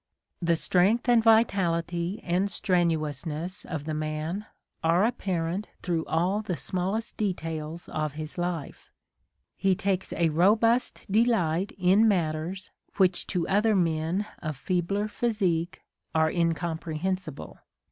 The 0.41 0.55
strength 0.55 1.07
and 1.07 1.21
vitality 1.21 2.21
and 2.23 2.49
strenuousness 2.49 3.65
of 3.65 3.83
the 3.85 3.93
man 3.93 4.47
are 4.83 5.05
apparent 5.05 5.67
through 5.83 6.05
all 6.05 6.41
the 6.41 6.55
smallest 6.57 7.17
details 7.17 7.87
of 7.87 8.13
his 8.13 8.35
life: 8.39 8.89
he 9.55 9.75
takes 9.75 10.11
a 10.13 10.29
robust 10.29 11.05
delight 11.07 11.73
in 11.77 12.07
matters 12.07 12.71
which 12.97 13.27
to 13.27 13.47
other 13.47 13.75
men 13.75 14.25
of 14.39 14.57
feebler 14.57 15.07
physique 15.07 15.83
are 16.15 16.31
incomprehensible. 16.31 17.59